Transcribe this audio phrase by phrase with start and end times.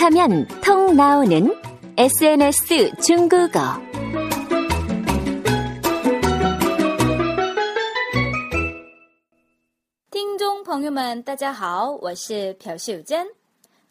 [0.00, 1.54] 톡하면 통 나오는
[1.98, 3.60] SNS 중국어.
[10.10, 13.26] 听众朋友们，大家好，我是朴秀珍。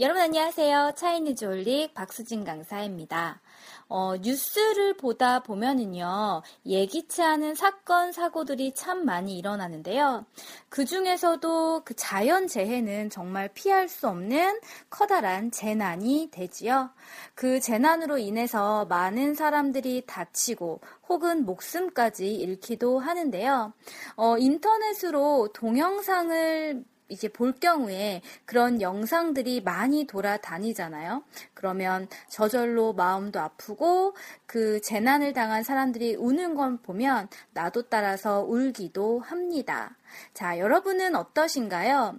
[0.00, 0.92] 여러분 안녕하세요.
[0.96, 3.42] 차이니즈 올릭 박수진 강사입니다.
[3.88, 10.24] 어, 뉴스를 보다 보면은요, 예기치 않은 사건, 사고들이 참 많이 일어나는데요.
[10.70, 16.88] 그 중에서도 그 자연 재해는 정말 피할 수 없는 커다란 재난이 되지요.
[17.34, 23.74] 그 재난으로 인해서 많은 사람들이 다치고 혹은 목숨까지 잃기도 하는데요.
[24.16, 26.82] 어, 인터넷으로 동영상을
[27.12, 31.22] 이제 볼 경우에 그런 영상들이 많이 돌아다니잖아요.
[31.54, 39.96] 그러면 저절로 마음도 아프고 그 재난을 당한 사람들이 우는 걸 보면 나도 따라서 울기도 합니다.
[40.34, 42.16] 자, 여러분은 어떠신가요?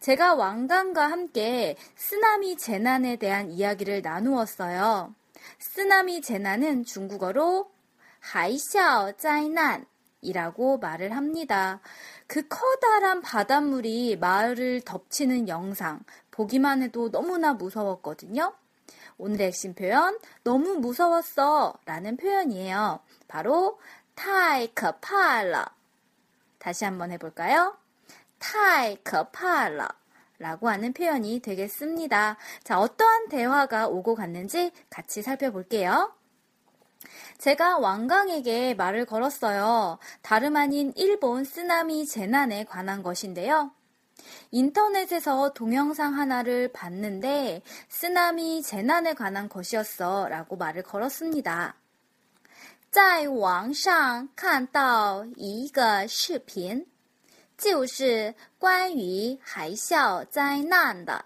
[0.00, 5.14] 제가 왕관과 함께 쓰나미 재난에 대한 이야기를 나누었어요.
[5.58, 7.70] 쓰나미 재난은 중국어로
[8.20, 9.86] 하이샤 짜이난
[10.26, 11.80] 이라고 말을 합니다.
[12.26, 18.52] 그 커다란 바닷물이 마을을 덮치는 영상 보기만 해도 너무나 무서웠거든요.
[19.18, 23.00] 오늘의 핵심 표현 너무 무서웠어 라는 표현이에요.
[23.28, 23.78] 바로
[24.14, 25.70] 타이 커팔라
[26.58, 27.76] 다시 한번 해볼까요?
[28.38, 29.88] 타이 커팔라
[30.38, 32.36] 라고 하는 표현이 되겠습니다.
[32.62, 36.12] 자, 어떠한 대화가 오고 갔는지 같이 살펴볼게요.
[37.37, 39.97] 제가 왕강에게 말을 걸었어요.
[40.21, 43.71] 다름 아닌 일본 쓰나미 재난에 관한 것인데요.
[44.51, 51.75] 인터넷에서 동영상 하나를 봤는데 쓰나미 재난에 관한 것이었어 라고 말을 걸었습니다.
[52.91, 56.85] 在网上看到一个视频，
[57.57, 61.23] 就是关于海啸灾难的。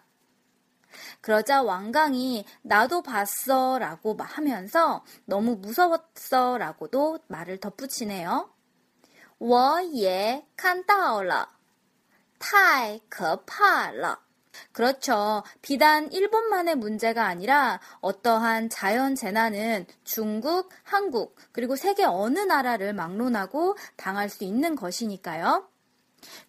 [1.22, 8.50] 그러자 왕강이 나도 봤어 라고 하면서 너무 무서웠어 라고도 말을 덧붙이네요.
[9.38, 11.50] 我也看到了.
[12.40, 14.20] 太可怕了.
[14.72, 15.44] 그렇죠.
[15.62, 24.30] 비단 일본만의 문제가 아니라 어떠한 자연 재난은 중국, 한국, 그리고 세계 어느 나라를 막론하고 당할
[24.30, 25.68] 수 있는 것이니까요.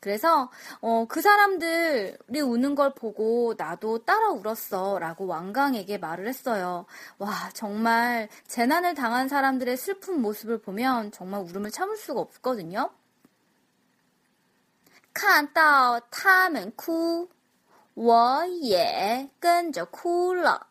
[0.01, 0.51] 그래서
[0.81, 6.87] 어, 그 사람들이 우는 걸 보고 나도 따라 울었어 라고 왕강에게 말을 했어요.
[7.19, 12.91] 와 정말 재난을 당한 사람들의 슬픈 모습을 보면 정말 울음을 참을 수가 없거든요.
[15.13, 17.31] 看到他们哭
[17.95, 20.67] 我也跟着哭了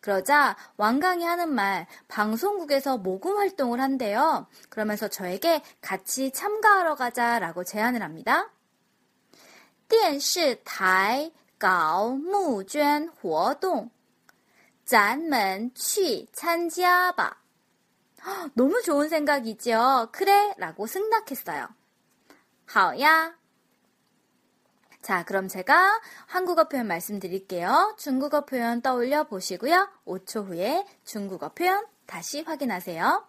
[0.00, 4.46] 그러자 왕강이 하는 말, 방송국에서 모금 활동을 한대요.
[4.68, 8.50] 그러면서 저에게 같이 참가하러 가자라고 제안을 합니다.
[9.88, 13.90] 电视台搞募捐活动
[14.84, 17.42] 咱们去参加吧
[18.54, 20.08] 너무 좋은 생각이죠.
[20.12, 21.68] 그래 라고 승낙했어요.
[22.66, 23.36] 好呀
[25.02, 27.94] 자, 그럼 제가 한국어 표현 말씀드릴게요.
[27.98, 29.88] 중국어 표현 떠올려 보시고요.
[30.06, 33.28] 5초 후에 중국어 표현 다시 확인하세요.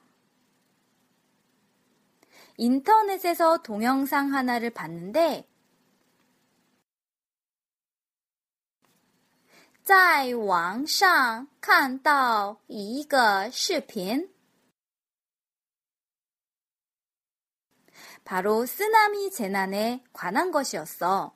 [2.58, 5.50] 인터넷에서 동영상 하나를 봤는데
[9.84, 14.34] 在网上看到一个视频
[18.24, 21.36] 바로 쓰나미 재난에 관한 것이었어.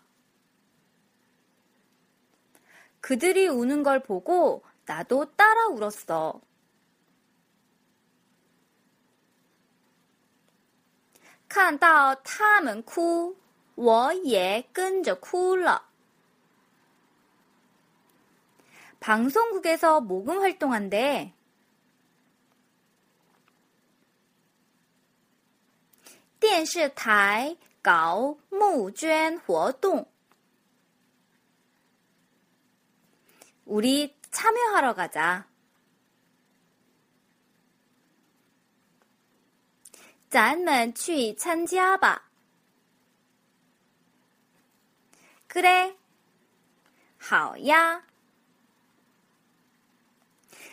[3.00, 6.40] 그들이 우는 걸 보고 나도 따라 울었어.
[11.48, 13.36] 看到他们哭
[13.76, 15.88] 我也跟着哭了.
[19.00, 21.32] 방송국에서 모금 활동한대.
[26.38, 30.08] 电视台搞募捐活动.
[33.70, 35.46] 우리 참여하러 가자.
[40.28, 42.28] 咱们去参加吧.
[45.46, 45.96] 그래.
[47.18, 48.02] 好呀.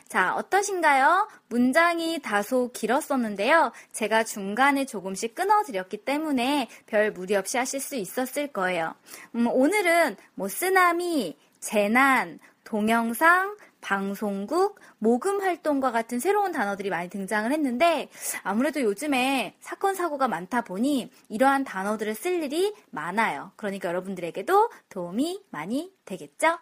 [0.09, 1.27] 자, 어떠신가요?
[1.47, 3.71] 문장이 다소 길었었는데요.
[3.93, 8.93] 제가 중간에 조금씩 끊어드렸기 때문에 별 무리 없이 하실 수 있었을 거예요.
[9.33, 12.37] 음, 오늘은 뭐 쓰나미, 재난,
[12.68, 18.10] 동영상, 방송국, 모금 활동과 같은 새로운 단어들이 많이 등장을 했는데
[18.42, 23.52] 아무래도 요즘에 사건 사고가 많다 보니 이러한 단어들을 쓸 일이 많아요.
[23.56, 26.58] 그러니까 여러분들에게도 도움이 많이 되겠죠?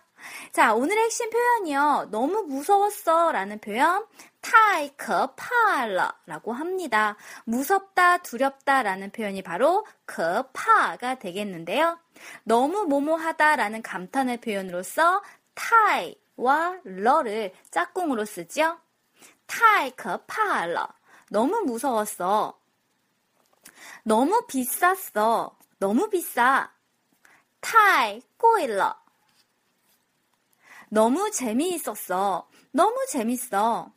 [0.52, 2.08] 자, 오늘의 핵심 표현이요.
[2.12, 4.06] 너무 무서웠어 라는 표현,
[4.40, 7.16] 타이크 파러 라고 합니다.
[7.44, 11.98] 무섭다, 두렵다 라는 표현이 바로 그 파가 되겠는데요.
[12.44, 15.20] 너무 모모하다 라는 감탄의 표현으로써
[15.56, 18.78] 타이와 러를 짝꿍으로 쓰죠.
[19.46, 20.86] 타이크 파러.
[21.30, 22.60] 너무 무서웠어.
[24.04, 25.56] 너무 비쌌어.
[25.78, 26.72] 너무 비싸.
[27.60, 28.94] 타이 꼬일러.
[30.88, 32.48] 너무 재미있었어.
[32.70, 33.92] 너무 재밌어.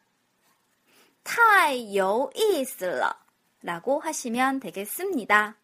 [1.24, 3.14] 타이 요이슬러.
[3.62, 5.56] 라고 하시면 되겠습니다.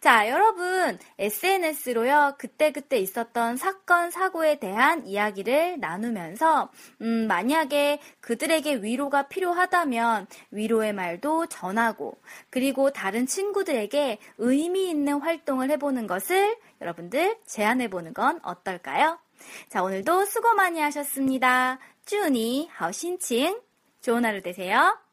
[0.00, 6.70] 자, 여러분, SNS로요, 그때 그때 있었던 사건, 사고에 대한 이야기를 나누면서,
[7.02, 16.06] 음, 만약에 그들에게 위로가 필요하다면 위로의 말도 전하고, 그리고 다른 친구들에게 의미 있는 활동을 해보는
[16.06, 19.18] 것을 여러분들 제안해보는 건 어떨까요?
[19.68, 21.78] 자, 오늘도 수고 많이 하셨습니다.
[22.06, 23.60] 쭈니, 하오신칭.
[24.00, 25.07] 좋은 하루 되세요.